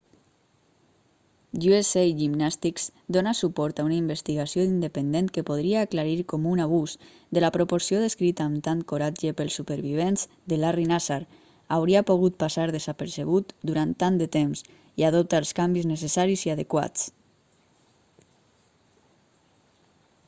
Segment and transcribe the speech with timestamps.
[1.79, 2.83] usa gymnastics
[3.15, 6.95] dóna suport a una investigació independent que podria aclarir com un abús
[7.37, 11.19] de la proporció descrita amb tant coratge pels supervivents de larry nassar
[11.77, 14.63] hauria pogut passar desapercebut durant tant de temps
[15.03, 17.05] i adopta els canvis necessaris i adequats